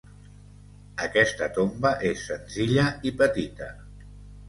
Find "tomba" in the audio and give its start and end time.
1.59-1.93